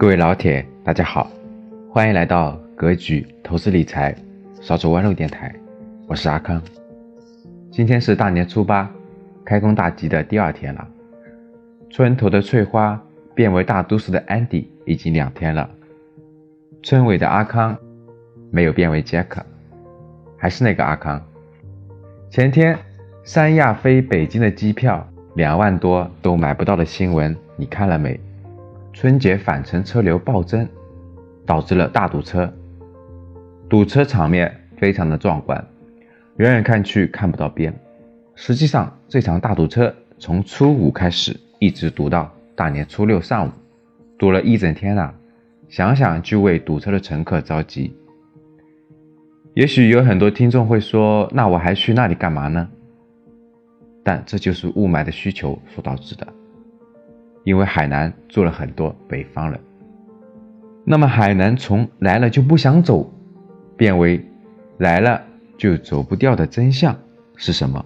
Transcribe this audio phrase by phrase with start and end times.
[0.00, 1.30] 各位老铁，大家好，
[1.90, 4.16] 欢迎来到格局投资理财
[4.58, 5.54] 少走弯路电台，
[6.08, 6.58] 我是阿康。
[7.70, 8.90] 今天是大年初八，
[9.44, 10.88] 开工大吉的第二天了。
[11.90, 12.98] 村头的翠花
[13.34, 15.68] 变为大都市的安迪已经两天了，
[16.82, 17.76] 村尾的阿康
[18.50, 19.44] 没有变为杰克，
[20.38, 21.22] 还是那个阿康。
[22.30, 22.74] 前天
[23.22, 28.18] 三亚飞北京的机票两万多都买不到的新闻，你看了没？
[29.00, 30.68] 春节返程车流暴增，
[31.46, 32.52] 导致了大堵车，
[33.66, 35.66] 堵车场面非常的壮观，
[36.36, 37.74] 远远看去看不到边。
[38.34, 43.50] 实际上，这场大堵车从初五开始，一直堵到大年初六上午，
[44.18, 45.14] 堵了一整天啊！
[45.70, 47.96] 想想就为堵车的乘客着急。
[49.54, 52.68] 也许有很多听众会说：“那我还去那里干嘛呢？”
[54.04, 56.26] 但这就是雾霾的需求所导致的。
[57.44, 59.58] 因为海南住了很多北方人，
[60.84, 63.10] 那么海南从来了就不想走，
[63.76, 64.24] 变为
[64.78, 65.22] 来了
[65.56, 66.96] 就走不掉的真相
[67.36, 67.84] 是什么？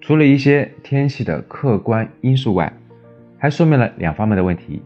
[0.00, 2.72] 除了一些天气的客观因素外，
[3.38, 4.82] 还说明了两方面的问题。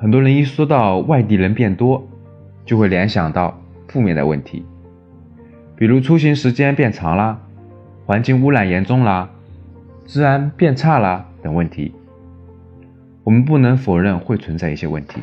[0.00, 2.06] 很多人一说到外地人变多，
[2.64, 4.64] 就会联想到负面的问题，
[5.76, 7.40] 比如出行时间变长啦，
[8.06, 9.30] 环境污染严重啦，
[10.06, 11.27] 治安变差啦。
[11.42, 11.92] 等问题，
[13.24, 15.20] 我们不能否认会存在一些问题，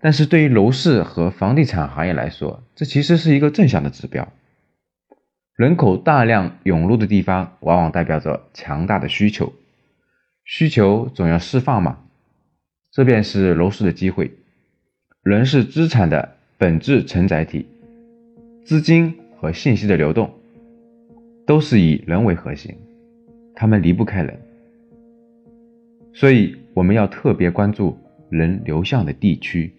[0.00, 4.28] 但是对于楼市和房地产行业来说，这其实是一个正向的指标。
[5.56, 9.52] 人口大量涌入的地方，往往代表着强大的需求，
[10.44, 11.98] 需求总要释放嘛，
[12.90, 14.32] 这便是楼市的机会。
[15.22, 17.66] 人是资产的本质承载体，
[18.64, 20.30] 资金和信息的流动
[21.46, 22.76] 都是以人为核心，
[23.54, 24.38] 他们离不开人。
[26.14, 27.98] 所以我们要特别关注
[28.30, 29.70] 人流向的地区。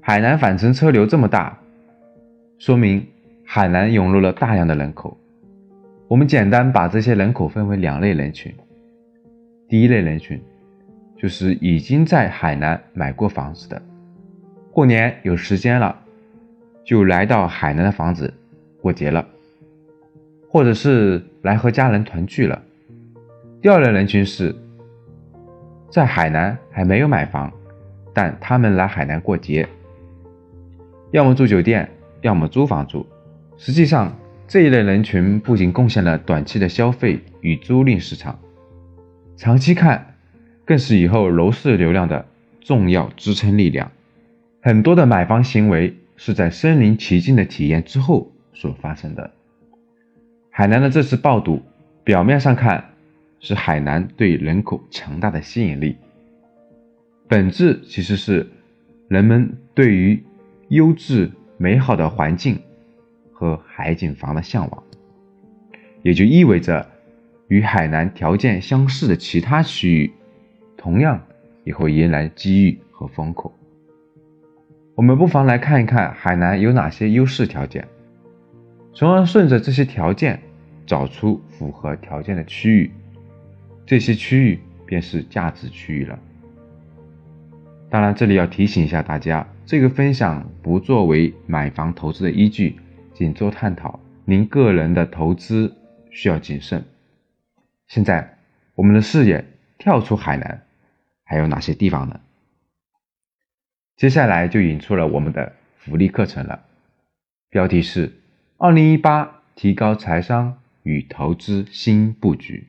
[0.00, 1.58] 海南返程车流这么大，
[2.58, 3.06] 说明
[3.44, 5.14] 海南涌入了大量的人口。
[6.08, 8.50] 我们简单把这些人口分为两类人群。
[9.68, 10.40] 第一类人群，
[11.18, 13.80] 就是已经在海南买过房子的，
[14.72, 15.96] 过年有时间了，
[16.82, 18.32] 就来到海南的房子
[18.80, 19.28] 过节了，
[20.48, 22.60] 或者是来和家人团聚了。
[23.60, 24.56] 第二类人群是。
[25.90, 27.52] 在海南还没有买房，
[28.14, 29.68] 但他们来海南过节，
[31.10, 31.90] 要么住酒店，
[32.20, 33.04] 要么租房住。
[33.56, 38.38] 实际上，这一类人群不仅贡献了短期的消费与租赁市场，
[39.36, 40.14] 长期看，
[40.64, 42.24] 更是以后楼市流量的
[42.60, 43.90] 重要支撑力量。
[44.62, 49.32] 很多的买房行为是在身临其境的体验之后所发生的。
[50.50, 51.62] 海南的这次暴堵，
[52.04, 52.84] 表面上看。
[53.40, 55.96] 是海南对人口强大的吸引力，
[57.26, 58.46] 本质其实是
[59.08, 60.22] 人们对于
[60.68, 62.60] 优质美好的环境
[63.32, 64.84] 和海景房的向往，
[66.02, 66.86] 也就意味着
[67.48, 70.12] 与海南条件相似的其他区域，
[70.76, 71.26] 同样
[71.64, 73.52] 也会迎来机遇和风口。
[74.94, 77.88] 我们不妨来看一看海南有哪些优势条件，
[78.92, 80.38] 从而顺着这些条件
[80.84, 82.90] 找出符合条件的区域。
[83.90, 86.16] 这些区域便是价值区域了。
[87.90, 92.78] 当然，这里要提醒一下大家，这个分享不作为买房投资的依据，
[93.12, 93.98] 仅做探讨。
[94.24, 95.76] 您个人的投资
[96.12, 96.84] 需要谨慎。
[97.88, 98.38] 现在，
[98.76, 99.44] 我们的视野
[99.76, 100.62] 跳出海南，
[101.24, 102.20] 还有哪些地方呢？
[103.96, 106.64] 接下来就引出了我们的福利课程了，
[107.48, 108.06] 标题是
[108.56, 112.68] 《二零一八提高财商与投资新布局》。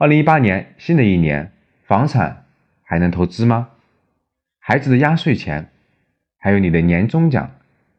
[0.00, 1.52] 二零一八年，新的一年，
[1.84, 2.46] 房产
[2.80, 3.68] 还能投资吗？
[4.58, 5.70] 孩子的压岁钱，
[6.38, 7.50] 还有你的年终奖，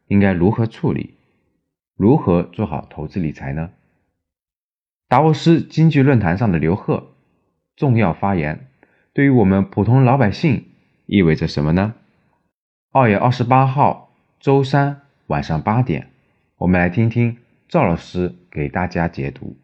[0.08, 1.14] 应该如何处理？
[1.96, 3.70] 如何做好投资理财呢？
[5.08, 7.12] 达沃斯经济论坛上的刘鹤
[7.76, 8.66] 重要发言，
[9.14, 10.70] 对于我们普通老百姓
[11.06, 11.94] 意味着什么呢？
[12.92, 16.10] 二月二十八号周三晚上八点，
[16.58, 17.38] 我们来听听
[17.68, 19.56] 赵老师给大家解读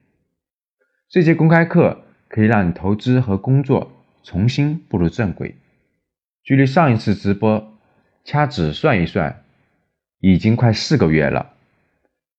[1.10, 2.04] 这节公开课。
[2.28, 3.92] 可以让你投资和工作
[4.24, 5.56] 重新步入正轨。
[6.44, 7.78] 距离上一次直播，
[8.24, 9.44] 掐指算一算，
[10.20, 11.54] 已经快四个月了，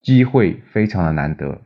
[0.03, 1.61] 机会非常的难得。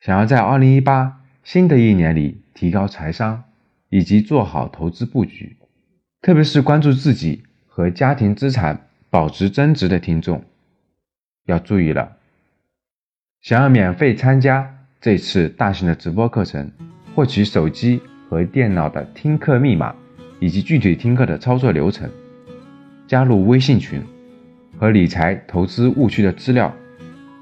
[0.00, 3.44] 想要在二零一八新的一年里提高财商
[3.88, 5.56] 以及做好投资布局，
[6.20, 10.44] 特别是关注自己和家庭资产保值增值的听众，
[11.46, 12.16] 要注意了。
[13.40, 16.70] 想要免费参加这次大型的直播课程。
[17.16, 17.98] 获取手机
[18.28, 19.94] 和电脑的听课密码，
[20.38, 22.10] 以及具体听课的操作流程，
[23.08, 24.02] 加入微信群
[24.78, 26.70] 和理财投资误区的资料，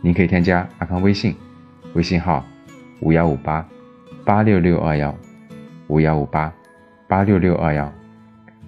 [0.01, 1.35] 您可以添加阿康微信，
[1.95, 2.47] 微信号
[3.01, 3.69] 五幺五八
[4.25, 5.13] 八六六二幺
[5.89, 6.55] 五幺五八
[7.09, 7.93] 八六六二幺，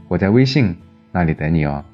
[0.09, 0.77] 我在微信
[1.13, 1.85] 那里等你哦。